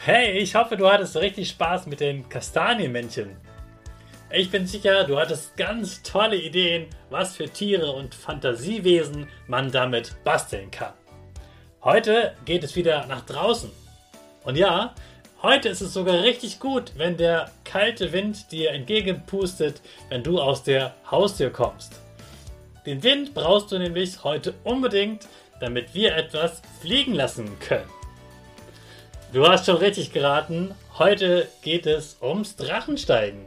[0.00, 3.36] Hey, ich hoffe, du hattest richtig Spaß mit den Kastanienmännchen.
[4.30, 10.14] Ich bin sicher, du hattest ganz tolle Ideen, was für Tiere und Fantasiewesen man damit
[10.22, 10.92] basteln kann.
[11.82, 13.72] Heute geht es wieder nach draußen.
[14.44, 14.94] Und ja,
[15.42, 20.62] heute ist es sogar richtig gut, wenn der kalte Wind dir entgegenpustet, wenn du aus
[20.62, 22.00] der Haustür kommst.
[22.86, 25.26] Den Wind brauchst du nämlich heute unbedingt,
[25.60, 27.97] damit wir etwas fliegen lassen können.
[29.30, 30.74] Du hast schon richtig geraten.
[30.98, 33.44] Heute geht es ums Drachensteigen.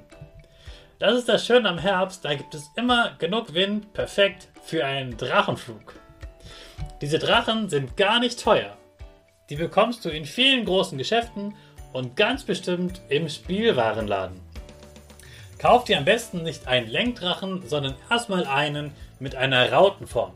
[0.99, 5.17] Das ist das Schöne am Herbst, da gibt es immer genug Wind, perfekt für einen
[5.17, 5.95] Drachenflug.
[7.01, 8.77] Diese Drachen sind gar nicht teuer.
[9.49, 11.55] Die bekommst du in vielen großen Geschäften
[11.93, 14.39] und ganz bestimmt im Spielwarenladen.
[15.57, 20.33] Kauf dir am besten nicht einen Lenkdrachen, sondern erstmal einen mit einer Rautenform.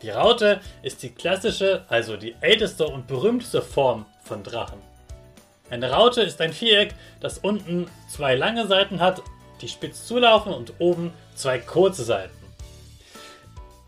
[0.00, 4.80] Die Raute ist die klassische, also die älteste und berühmteste Form von Drachen.
[5.70, 9.22] Eine Raute ist ein Viereck, das unten zwei lange Seiten hat,
[9.60, 12.34] die spitz zulaufen und oben zwei kurze Seiten.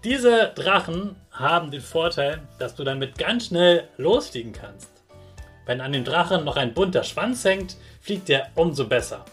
[0.04, 4.90] Diese Drachen haben den Vorteil, dass du damit ganz schnell losfliegen kannst.
[5.66, 9.24] Wenn an dem Drachen noch ein bunter Schwanz hängt, fliegt er umso besser.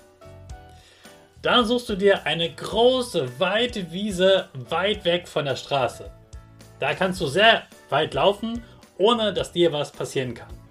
[1.41, 6.11] Dann suchst du dir eine große, weite Wiese weit weg von der Straße.
[6.79, 8.63] Da kannst du sehr weit laufen,
[8.97, 10.64] ohne dass dir was passieren kann.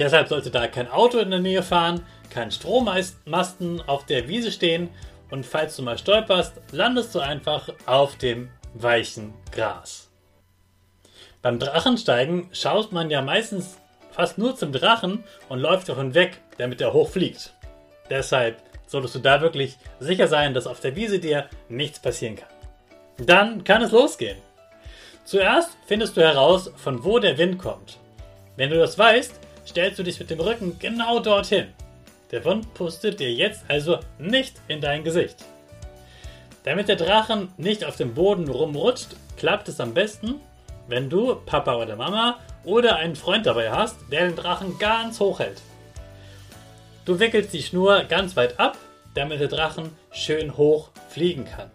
[0.00, 4.88] Deshalb sollte da kein Auto in der Nähe fahren, kein Strommasten auf der Wiese stehen
[5.30, 10.10] und falls du mal stolperst, landest du einfach auf dem weichen Gras.
[11.42, 13.76] Beim Drachensteigen schaut man ja meistens
[14.10, 17.52] fast nur zum Drachen und läuft davon weg, damit er hochfliegt.
[18.08, 22.48] Deshalb solltest du da wirklich sicher sein, dass auf der Wiese dir nichts passieren kann.
[23.26, 24.38] Dann kann es losgehen.
[25.24, 27.98] Zuerst findest du heraus, von wo der Wind kommt.
[28.56, 29.38] Wenn du das weißt,
[29.70, 31.68] stellst du dich mit dem Rücken genau dorthin.
[32.32, 35.36] Der Wind pustet dir jetzt also nicht in dein Gesicht.
[36.64, 40.40] Damit der Drachen nicht auf dem Boden rumrutscht, klappt es am besten,
[40.88, 45.38] wenn du Papa oder Mama oder einen Freund dabei hast, der den Drachen ganz hoch
[45.38, 45.62] hält.
[47.04, 48.76] Du wickelst die Schnur ganz weit ab,
[49.14, 51.70] damit der Drachen schön hoch fliegen kann.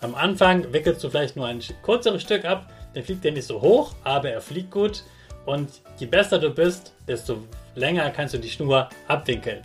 [0.00, 3.60] Am Anfang wickelst du vielleicht nur ein kürzeres Stück ab, dann fliegt er nicht so
[3.60, 5.02] hoch, aber er fliegt gut
[5.46, 7.38] und je besser du bist, desto
[7.74, 9.62] länger kannst du die Schnur abwinkeln.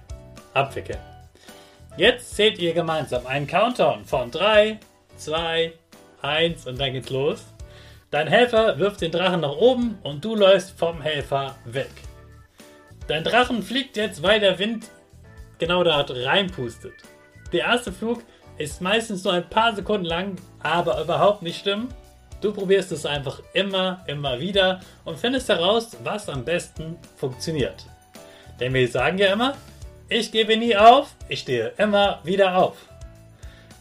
[0.54, 1.00] Abwickeln.
[1.98, 4.80] Jetzt zählt ihr gemeinsam einen Countdown von 3,
[5.18, 5.74] 2,
[6.22, 7.44] 1 und dann geht's los.
[8.12, 11.92] Dein Helfer wirft den Drachen nach oben und du läufst vom Helfer weg.
[13.08, 14.88] Dein Drachen fliegt jetzt, weil der Wind
[15.60, 16.94] genau dort reinpustet.
[17.52, 18.24] Der erste Flug
[18.58, 21.90] ist meistens nur ein paar Sekunden lang, aber überhaupt nicht schlimm.
[22.42, 27.86] Du probierst es einfach immer, immer wieder und findest heraus, was am besten funktioniert.
[28.60, 29.56] Denn wir sagen ja immer,
[30.08, 32.78] ich gebe nie auf, ich stehe immer wieder auf.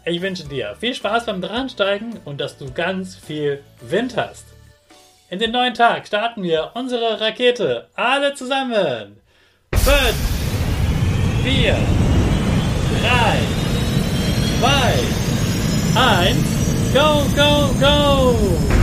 [0.05, 4.47] Ich wünsche dir viel Spaß beim Dransteigen und dass du ganz viel Wind hast.
[5.31, 7.89] In den neuen Tag starten wir unsere Rakete.
[7.95, 9.21] Alle zusammen.
[9.75, 9.85] 5,
[11.45, 11.77] 4,
[13.03, 13.39] 3,
[15.95, 16.58] 2, 1.
[16.95, 18.78] Go, go, go!